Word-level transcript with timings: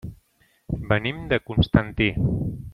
Venim 0.93 1.21
de 1.33 1.41
Constantí. 1.51 2.11